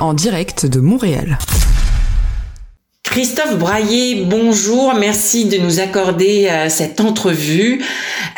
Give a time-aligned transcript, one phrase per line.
[0.00, 1.38] En direct de Montréal.
[3.02, 7.82] Christophe Braillé, bonjour, merci de nous accorder euh, cette entrevue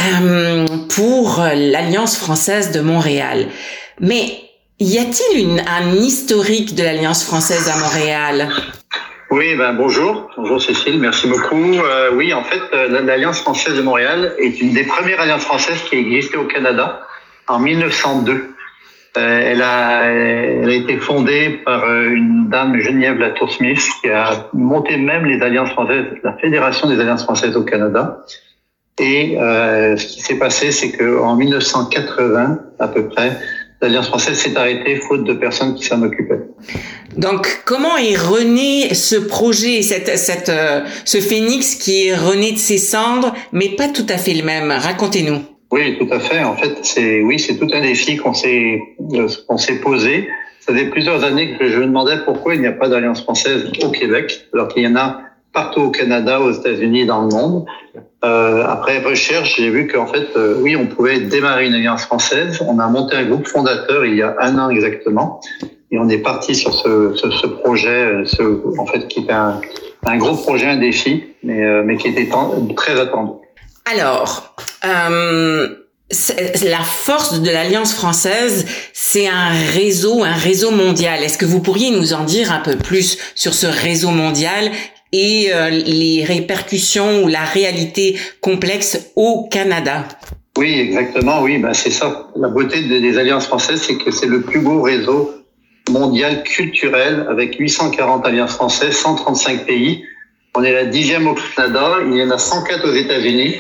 [0.01, 3.47] euh, pour l'Alliance française de Montréal.
[4.01, 4.41] Mais
[4.81, 8.49] y a-t-il un historique de l'Alliance française à Montréal?
[9.31, 11.75] Oui, ben bonjour, bonjour Cécile, merci beaucoup.
[11.75, 15.97] Euh, oui, en fait, l'Alliance française de Montréal est une des premières alliances françaises qui
[15.97, 17.03] a existé au Canada
[17.53, 18.53] en 1902.
[19.19, 25.27] Euh, elle, a, été fondée par euh, une dame, Geneviève Latour-Smith, qui a monté même
[25.27, 28.25] les alliances françaises, la Fédération des alliances françaises au Canada.
[28.99, 33.39] Et euh, ce qui s'est passé, c'est qu'en 1980, à peu près,
[33.83, 36.41] l'Alliance française s'est arrêtée faute de personnes qui s'en occupaient.
[37.17, 40.53] Donc, comment est rené ce projet, cette,
[41.05, 44.71] ce phénix qui est rené de ses cendres, mais pas tout à fait le même?
[44.71, 45.52] Racontez-nous.
[45.73, 46.45] Oui, tout à fait.
[46.45, 48.81] En fait, c'est oui, c'est tout un défi qu'on s'est
[49.49, 50.29] qu'on s'est posé.
[50.61, 53.73] Ça fait plusieurs années que je me demandais pourquoi il n'y a pas d'alliance française
[53.83, 55.21] au Québec, alors qu'il y en a
[55.53, 57.65] partout au Canada, aux États-Unis, dans le monde.
[58.25, 62.63] Euh, après recherche, j'ai vu qu'en fait, euh, oui, on pouvait démarrer une alliance française.
[62.69, 65.41] On a monté un groupe fondateur il y a un an exactement,
[65.91, 68.43] et on est parti sur ce, ce, projet, euh, ce,
[68.79, 69.61] en fait, qui est un,
[70.05, 72.29] un gros projet, un défi, mais, euh, mais qui était
[72.77, 73.42] très attendu.
[73.85, 75.69] Alors, euh,
[76.65, 81.23] la force de l'Alliance française, c'est un réseau, un réseau mondial.
[81.23, 84.71] Est-ce que vous pourriez nous en dire un peu plus sur ce réseau mondial
[85.13, 90.07] et euh, les répercussions ou la réalité complexe au Canada?
[90.57, 91.43] Oui, exactement.
[91.43, 92.29] Oui, ben c'est ça.
[92.37, 95.35] La beauté des alliances françaises, c'est que c'est le plus beau réseau
[95.91, 100.05] mondial culturel avec 840 alliances françaises, 135 pays.
[100.55, 103.57] On est la dixième au Canada, il y en a 104 aux États-Unis.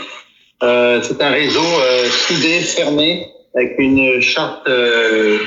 [0.62, 5.38] Euh, c'est un réseau euh, soudé, fermé, avec une charte, euh,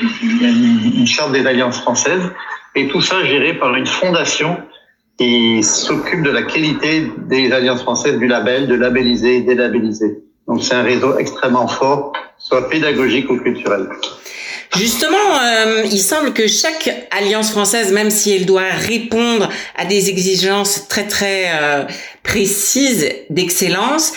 [0.41, 2.31] une charte des alliances françaises,
[2.73, 4.57] et tout ça géré par une fondation
[5.19, 10.23] qui s'occupe de la qualité des alliances françaises, du label, de labelliser délabelliser.
[10.47, 13.87] Donc c'est un réseau extrêmement fort, soit pédagogique ou culturel.
[14.75, 20.09] Justement, euh, il semble que chaque alliance française, même si elle doit répondre à des
[20.09, 21.83] exigences très très euh,
[22.23, 24.13] précises d'excellence,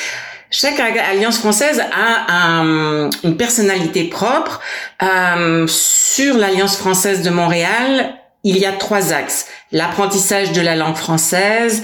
[0.51, 4.61] chaque alliance française a un, une personnalité propre.
[5.03, 10.97] Euh, sur l'alliance française de Montréal, il y a trois axes l'apprentissage de la langue
[10.97, 11.83] française,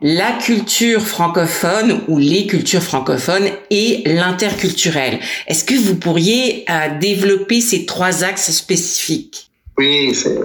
[0.00, 5.20] la culture francophone ou les cultures francophones et l'interculturel.
[5.46, 9.50] Est-ce que vous pourriez euh, développer ces trois axes spécifiques?
[9.78, 10.38] Oui, c'est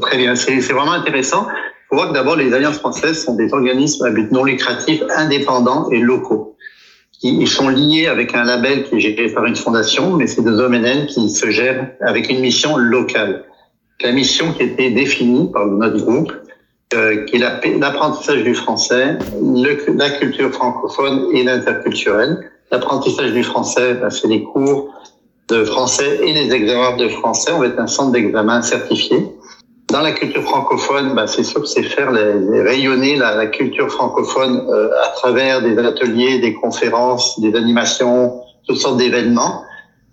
[0.00, 0.34] très bien.
[0.34, 1.46] C'est vraiment intéressant.
[1.48, 5.02] Il faut voir que d'abord, les alliances françaises sont des organismes à but non lucratif
[5.16, 6.56] indépendants et locaux.
[7.22, 10.50] Ils sont liés avec un label qui est géré par une fondation, mais c'est des
[10.50, 13.44] OMNN qui se gèrent avec une mission locale.
[14.02, 16.32] La mission qui été définie par notre groupe,
[16.94, 22.50] euh, qui est l'apprentissage du français, la culture francophone et l'interculturel.
[22.70, 24.88] L'apprentissage du français, ben, c'est les cours
[25.48, 27.52] de français et les examens de français.
[27.52, 29.26] On va être un centre d'examen certifié.
[29.90, 34.64] Dans la culture francophone, bah, c'est sûr que c'est faire les, rayonner la, culture francophone
[34.68, 39.64] euh, à travers des ateliers, des conférences, des animations, toutes sortes d'événements.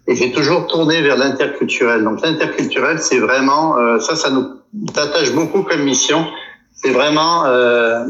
[0.08, 2.04] Et j'ai toujours tourné vers l'interculturel.
[2.04, 4.48] Donc l'interculturel, c'est vraiment euh, ça, ça nous
[4.98, 6.26] attache beaucoup comme mission.
[6.82, 8.06] C'est vraiment euh,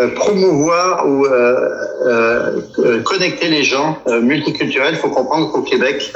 [0.00, 1.26] euh promouvoir ou
[3.04, 4.94] connecter les gens multiculturels.
[4.94, 6.12] Il faut comprendre qu'au Québec,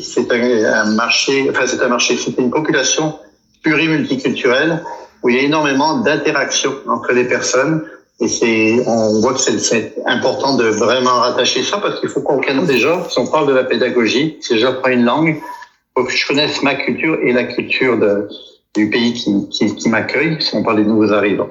[0.00, 3.18] c'est un, marché, enfin c'est un marché, c'est une population
[3.62, 4.82] plurimulticulturel
[5.22, 7.82] où il y a énormément d'interactions entre les personnes.
[8.20, 12.40] Et c'est, on voit que c'est important de vraiment rattacher ça parce qu'il faut qu'on
[12.40, 15.38] connaisse déjà, si on parle de la pédagogie, si j'apprends une langue,
[15.94, 18.28] faut que je connaisse ma culture et la culture de,
[18.76, 21.48] du pays qui, qui, qui m'accueille, si on parle des nouveaux arrivants.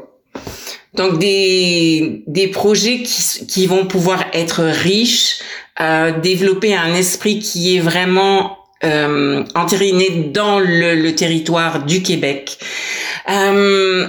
[0.94, 5.40] Donc des, des projets qui, qui vont pouvoir être riches,
[5.82, 12.58] euh, développer un esprit qui est vraiment euh, entériné dans le, le, territoire du Québec.
[13.30, 14.08] Euh,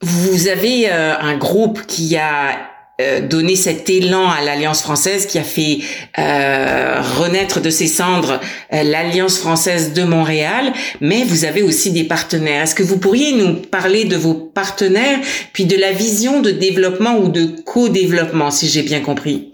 [0.00, 5.38] vous avez euh, un groupe qui a euh, donné cet élan à l'Alliance française, qui
[5.38, 5.78] a fait
[6.18, 12.62] euh, renaître de ses cendres l'Alliance française de Montréal, mais vous avez aussi des partenaires.
[12.62, 15.18] Est-ce que vous pourriez nous parler de vos partenaires,
[15.52, 19.52] puis de la vision de développement ou de co-développement, si j'ai bien compris?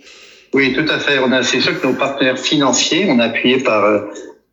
[0.52, 1.18] Oui, tout à fait.
[1.18, 3.84] On a, c'est sûr que nos partenaires financiers, on est appuyé par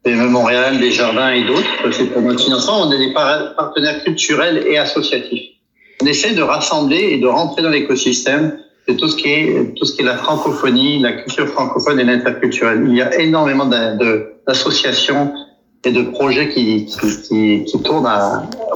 [0.03, 1.91] PME Montréal, des jardins et d'autres.
[1.91, 2.87] C'est pour notre financement.
[2.87, 5.49] On a des partenaires culturels et associatifs.
[6.01, 8.57] On essaie de rassembler et de rentrer dans l'écosystème
[8.87, 12.03] c'est tout ce qui est tout ce qui est la francophonie, la culture francophone et
[12.03, 12.85] l'interculturel.
[12.87, 15.33] Il y a énormément d'associations
[15.83, 18.09] et de projets qui, qui, qui, tournent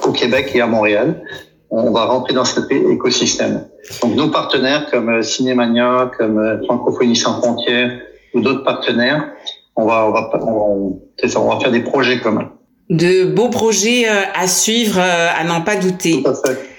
[0.04, 1.22] au Québec et à Montréal.
[1.70, 3.66] On va rentrer dans cet écosystème.
[4.02, 8.00] Donc nos partenaires comme euh, Cinémania, comme euh, Francophonie sans frontières
[8.34, 9.32] ou d'autres partenaires,
[9.76, 11.02] on va on va on,
[11.36, 12.52] on va faire des projets communs.
[12.90, 16.22] De beaux projets euh, à suivre, à n'en pas douter.
[16.22, 16.71] Tout à fait.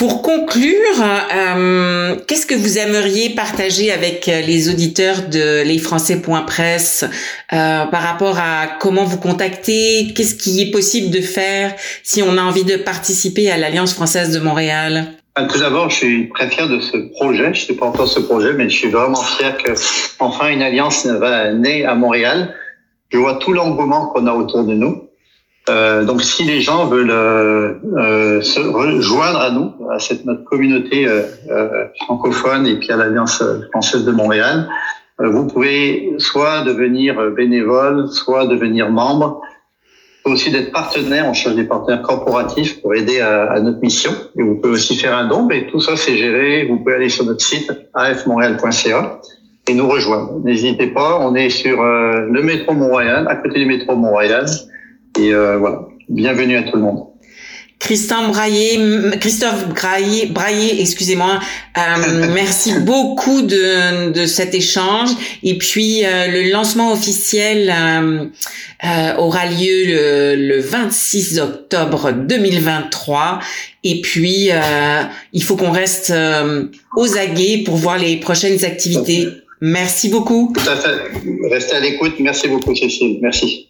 [0.00, 1.04] Pour conclure,
[1.34, 8.38] euh, qu'est-ce que vous aimeriez partager avec euh, les auditeurs de lesfrançais.presse euh, par rapport
[8.38, 10.14] à comment vous contacter?
[10.14, 14.32] Qu'est-ce qui est possible de faire si on a envie de participer à l'Alliance française
[14.32, 15.08] de Montréal?
[15.34, 17.52] Ah, tout d'abord, je suis très fier de ce projet.
[17.52, 19.72] Je ne sais pas encore ce projet, mais je suis vraiment fier que
[20.18, 22.54] enfin une alliance va naître à Montréal.
[23.10, 25.09] Je vois tout l'engouement qu'on a autour de nous.
[25.68, 30.44] Euh, donc, si les gens veulent euh, euh, se rejoindre à nous, à cette notre
[30.44, 31.06] communauté
[32.04, 34.68] francophone et puis à l'Alliance française de Montréal,
[35.18, 39.42] vous pouvez soit devenir bénévole, soit devenir membre,
[40.24, 41.26] aussi d'être partenaire.
[41.26, 44.12] On cherche des partenaires corporatifs pour aider à, à, notre mission.
[44.38, 45.48] Et vous pouvez aussi faire un don.
[45.50, 46.66] Et tout ça, c'est géré.
[46.66, 49.20] Vous pouvez aller sur notre site afmontréal.ca
[49.68, 50.40] et nous rejoindre.
[50.42, 51.18] N'hésitez pas.
[51.20, 54.46] On est sur le métro Montréal, à côté du métro Montréal.
[55.20, 57.04] Et euh, voilà, bienvenue à tout le monde.
[57.78, 58.78] Christophe Braillé,
[59.20, 61.40] Christophe Braillé excusez-moi,
[61.76, 65.10] euh, merci beaucoup de, de cet échange.
[65.42, 68.26] Et puis euh, le lancement officiel euh,
[68.84, 73.40] euh aura lieu le, le, 26 octobre 2023.
[73.84, 74.50] Et puis
[75.32, 76.12] il faut qu'on reste
[76.96, 79.28] aux aguets pour voir les prochaines activités.
[79.60, 80.54] Merci beaucoup.
[80.54, 80.96] Tout à fait.
[81.50, 82.14] Restez à l'écoute.
[82.20, 83.18] Merci beaucoup, Cécile.
[83.20, 83.69] Merci.